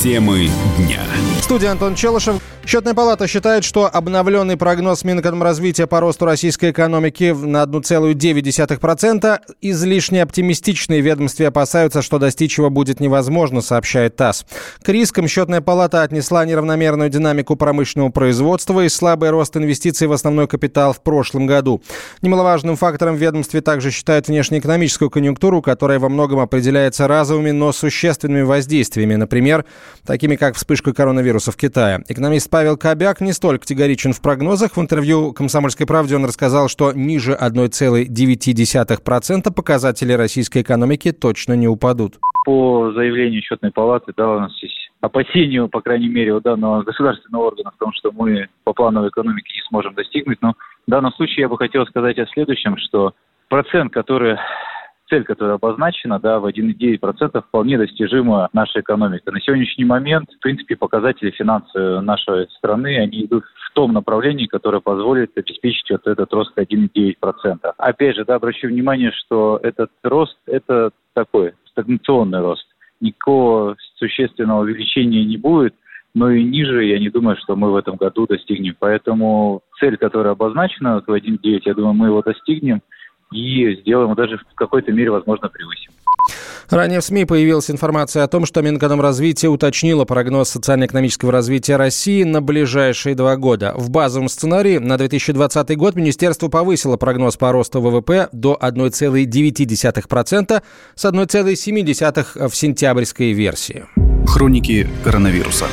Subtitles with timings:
[0.00, 1.02] Темы дня.
[1.42, 2.36] Студия Антон Челышев.
[2.70, 11.00] Счетная палата считает, что обновленный прогноз Минэкономразвития по росту российской экономики на 1,9% излишне оптимистичный.
[11.00, 14.46] Ведомстве опасаются, что достичь его будет невозможно, сообщает ТАСС.
[14.84, 20.46] К рискам счетная палата отнесла неравномерную динамику промышленного производства и слабый рост инвестиций в основной
[20.46, 21.82] капитал в прошлом году.
[22.22, 28.42] Немаловажным фактором в ведомстве также считают внешнеэкономическую конъюнктуру, которая во многом определяется разовыми, но существенными
[28.42, 29.64] воздействиями, например,
[30.06, 32.04] такими как вспышка коронавируса в Китае.
[32.06, 34.76] Экономист Павел Кобяк не столь категоричен в прогнозах.
[34.76, 42.18] В интервью «Комсомольской правде» он рассказал, что ниже 1,9% показатели российской экономики точно не упадут.
[42.44, 47.46] По заявлению счетной палаты, да, у нас есть опасению, по крайней мере, у данного государственного
[47.46, 50.42] органа в том, что мы по плановой экономике не сможем достигнуть.
[50.42, 50.52] Но
[50.86, 53.14] в данном случае я бы хотел сказать о следующем, что
[53.48, 54.36] процент, который
[55.10, 59.32] цель, которая обозначена, да, в 1,9% вполне достижима наша экономика.
[59.32, 64.80] На сегодняшний момент, в принципе, показатели финансов нашей страны, они идут в том направлении, которое
[64.80, 67.72] позволит обеспечить вот этот рост 1,9%.
[67.76, 72.66] Опять же, да, обращу внимание, что этот рост– это такой стагнационный рост.
[73.00, 75.74] Никакого существенного увеличения не будет,
[76.14, 78.76] но и ниже я не думаю, что мы в этом году достигнем.
[78.78, 82.80] Поэтому цель, которая обозначена в 1,9, я думаю, мы его достигнем–
[83.32, 85.90] и сделаем, даже в какой-то мере, возможно, превысим.
[86.68, 92.40] Ранее в СМИ появилась информация о том, что Минэкономразвитие уточнило прогноз социально-экономического развития России на
[92.40, 93.74] ближайшие два года.
[93.76, 100.62] В базовом сценарии на 2020 год Министерство повысило прогноз по росту ВВП до 1,9%
[100.94, 103.84] с 1,7% в сентябрьской версии.
[104.26, 105.66] Хроники коронавируса.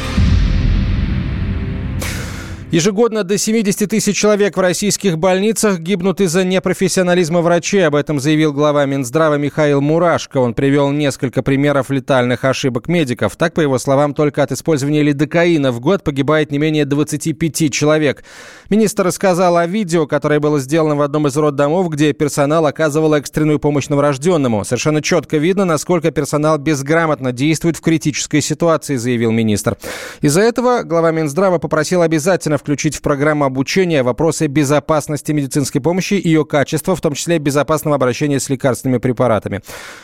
[2.69, 7.87] Ежегодно до 70 тысяч человек в российских больницах гибнут из-за непрофессионализма врачей.
[7.87, 10.39] Об этом заявил глава Минздрава Михаил Мурашко.
[10.39, 13.37] Он привел несколько примеров летальных ошибок медиков.
[13.37, 18.25] Так, по его словам, только от использования лидокаина в год погибает не менее 25 человек.
[18.69, 23.59] Министр рассказал о видео, которое было сделано в одном из роддомов, где персонал оказывал экстренную
[23.59, 24.65] помощь новорожденному.
[24.65, 29.77] Совершенно четко видно, насколько персонал безграмотно действует в критической ситуации, заявил министр.
[30.19, 36.27] Из-за этого глава Минздрава попросил обязательно включить в программу обучения вопросы безопасности медицинской помощи и
[36.27, 39.61] ее качества, в том числе безопасного обращения с лекарственными препаратами.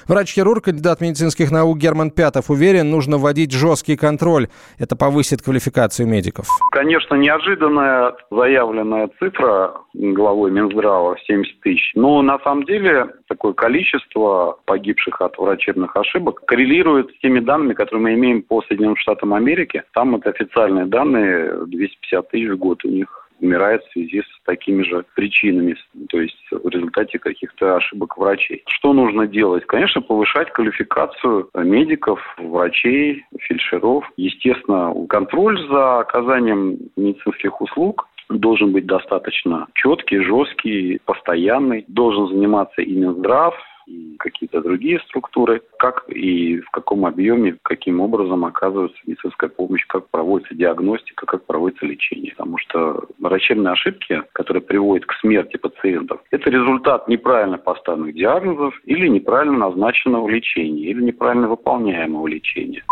[0.07, 4.47] Врач-хирург, кандидат медицинских наук Герман Пятов уверен, нужно вводить жесткий контроль.
[4.79, 6.47] Это повысит квалификацию медиков.
[6.71, 11.91] Конечно, неожиданная заявленная цифра главой Минздрава 70 тысяч.
[11.95, 18.01] Но на самом деле такое количество погибших от врачебных ошибок коррелирует с теми данными, которые
[18.01, 19.83] мы имеем по Соединенным Штатам Америки.
[19.93, 24.83] Там это официальные данные, 250 тысяч в год у них умирает в связи с такими
[24.83, 25.75] же причинами,
[26.09, 28.63] то есть в результате каких-то ошибок врачей.
[28.67, 29.65] Что нужно делать?
[29.65, 34.09] Конечно, повышать квалификацию медиков, врачей, фельдшеров.
[34.15, 41.83] Естественно, контроль за оказанием медицинских услуг должен быть достаточно четкий, жесткий, постоянный.
[41.87, 43.55] Должен заниматься и Минздрав,
[44.17, 50.55] какие-то другие структуры, как и в каком объеме, каким образом оказывается медицинская помощь, как проводится
[50.55, 52.31] диагностика, как проводится лечение.
[52.31, 59.07] Потому что врачебные ошибки, которые приводят к смерти пациентов, это результат неправильно поставленных диагнозов или
[59.07, 62.83] неправильно назначенного лечения, или неправильно выполняемого лечения.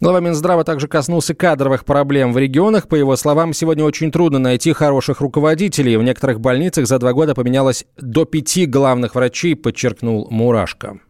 [0.00, 2.88] Глава Минздрава также коснулся кадровых проблем в регионах.
[2.88, 5.96] По его словам, сегодня очень трудно найти хороших руководителей.
[5.96, 11.00] В некоторых больницах за два года поменялось до пяти главных врачей, подчеркнул Мурашко.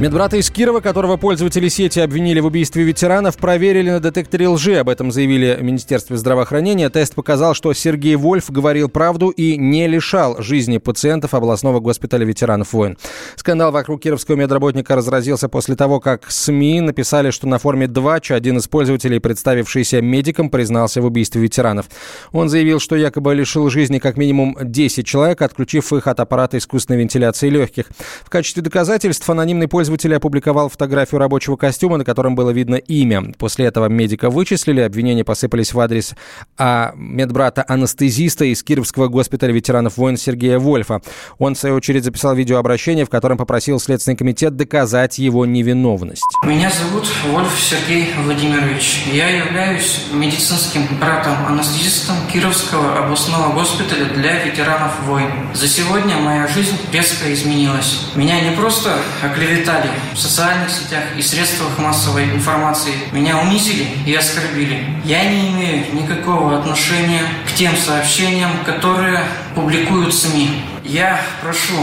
[0.00, 4.74] Медбрата из Кирова, которого пользователи сети обвинили в убийстве ветеранов, проверили на детекторе лжи.
[4.74, 6.90] Об этом заявили в Министерстве здравоохранения.
[6.90, 12.72] Тест показал, что Сергей Вольф говорил правду и не лишал жизни пациентов областного госпиталя ветеранов
[12.72, 12.98] войн.
[13.36, 18.58] Скандал вокруг кировского медработника разразился после того, как СМИ написали, что на форме 2 один
[18.58, 21.86] из пользователей, представившийся медиком, признался в убийстве ветеранов.
[22.32, 26.98] Он заявил, что якобы лишил жизни как минимум 10 человек, отключив их от аппарата искусственной
[26.98, 27.86] вентиляции легких.
[28.24, 33.34] В качестве доказательств анонимный пользователь пользователь опубликовал фотографию рабочего костюма, на котором было видно имя.
[33.36, 36.14] После этого медика вычислили, обвинения посыпались в адрес
[36.56, 41.02] а, медбрата-анестезиста из Кировского госпиталя ветеранов войн Сергея Вольфа.
[41.38, 46.24] Он, в свою очередь, записал видеообращение, в котором попросил Следственный комитет доказать его невиновность.
[46.46, 49.04] Меня зовут Вольф Сергей Владимирович.
[49.12, 55.28] Я являюсь медицинским братом-анестезистом Кировского областного госпиталя для ветеранов войн.
[55.52, 58.06] За сегодня моя жизнь резко изменилась.
[58.14, 64.14] Меня не просто оклеветали писали в социальных сетях и средствах массовой информации, меня унизили и
[64.14, 64.86] оскорбили.
[65.04, 69.20] Я не имею никакого отношения к тем сообщениям, которые
[69.54, 70.62] публикуют СМИ.
[70.84, 71.74] Я прошу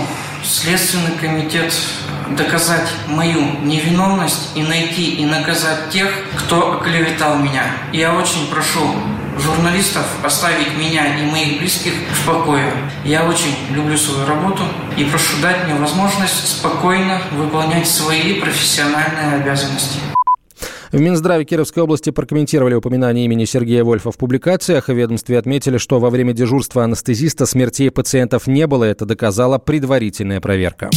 [0.44, 1.72] Следственный комитет
[2.36, 7.66] доказать мою невиновность и найти и наказать тех, кто оклеветал меня.
[7.94, 8.96] Я очень прошу
[9.39, 12.72] журналистов оставить меня и моих близких в покое.
[13.04, 14.63] Я очень люблю свою работу
[14.98, 20.00] и прошу дать мне возможность спокойно выполнять свои профессиональные обязанности.
[20.92, 24.89] В Минздраве Кировской области прокомментировали упоминание имени Сергея Вольфа в публикациях.
[24.89, 28.83] В ведомстве отметили, что во время дежурства анестезиста смертей пациентов не было.
[28.83, 30.89] Это доказала предварительная проверка.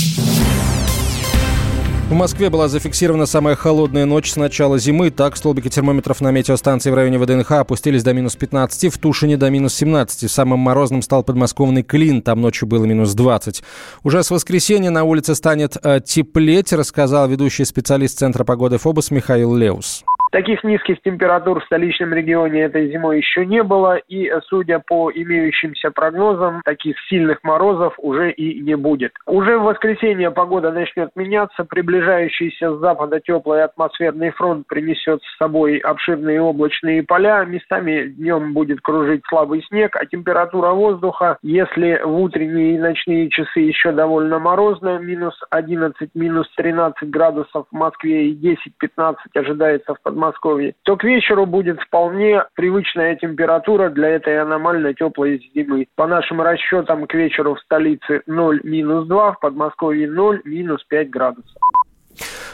[2.14, 5.10] В Москве была зафиксирована самая холодная ночь с начала зимы.
[5.10, 9.50] Так, столбики термометров на метеостанции в районе ВДНХ опустились до минус 15, в Тушине до
[9.50, 10.30] минус 17.
[10.30, 13.64] Самым морозным стал подмосковный Клин, там ночью было минус 20.
[14.04, 19.52] Уже с воскресенья на улице станет э, теплеть, рассказал ведущий специалист Центра погоды ФОБОС Михаил
[19.56, 20.04] Леус.
[20.34, 25.92] Таких низких температур в столичном регионе этой зимой еще не было, и, судя по имеющимся
[25.92, 29.12] прогнозам, таких сильных морозов уже и не будет.
[29.26, 35.78] Уже в воскресенье погода начнет меняться, приближающийся с запада теплый атмосферный фронт принесет с собой
[35.78, 42.74] обширные облачные поля, местами днем будет кружить слабый снег, а температура воздуха, если в утренние
[42.74, 49.14] и ночные часы еще довольно морозная, минус 11, минус 13 градусов в Москве и 10-15
[49.36, 55.40] ожидается в Подмосковье, Подмосковье, то к вечеру будет вполне привычная температура для этой аномально теплой
[55.54, 55.86] зимы.
[55.96, 61.10] По нашим расчетам, к вечеру в столице 0 минус 2, в Подмосковье 0 минус 5
[61.10, 61.52] градусов.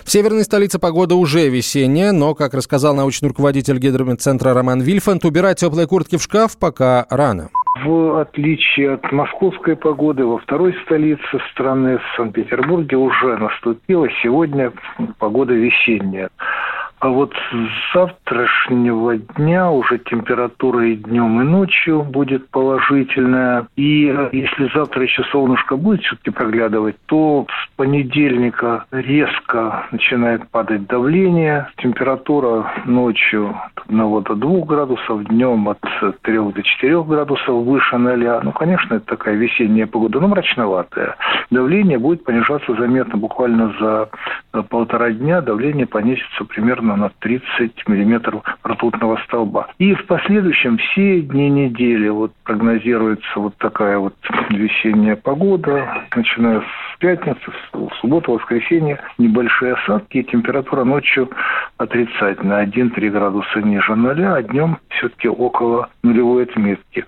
[0.05, 5.59] В северной столице погода уже весенняя, но, как рассказал научный руководитель гидрометцентра Роман Вильфанд, убирать
[5.59, 7.51] теплые куртки в шкаф пока рано.
[7.85, 14.73] В отличие от московской погоды, во второй столице страны, в Санкт-Петербурге, уже наступила сегодня
[15.19, 16.31] погода весенняя.
[17.01, 23.67] А вот с завтрашнего дня уже температура и днем, и ночью будет положительная.
[23.75, 30.87] И э, если завтра еще солнышко будет все-таки проглядывать, то с понедельника резко начинает падать
[30.89, 31.69] давление.
[31.79, 33.57] Температура ночью
[33.91, 35.81] 1 до 2 градусов, днем от
[36.23, 38.41] 3 до 4 градусов выше 0.
[38.45, 41.17] Ну, конечно, это такая весенняя погода, но мрачноватая.
[41.51, 43.19] Давление будет понижаться заметно.
[43.19, 44.09] Буквально за
[44.53, 49.69] э, полтора дня давление понизится примерно на 30 миллиметров ртутного столба.
[49.79, 54.15] И в последующем все дни недели вот прогнозируется вот такая вот
[54.51, 57.41] весенняя погода, начиная с пятницы,
[57.73, 61.31] в субботу, воскресенье, небольшие осадки, и температура ночью
[61.79, 67.05] отрицательная, 1-3 градуса ниже нуля, а днем все-таки около нулевой отметки.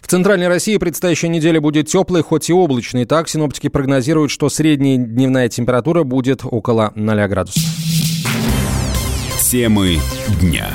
[0.00, 3.04] В Центральной России предстоящая неделя будет теплой, хоть и облачной.
[3.04, 7.62] Так синоптики прогнозируют, что средняя дневная температура будет около 0 градусов.
[9.50, 9.96] Темы
[10.40, 10.68] дня.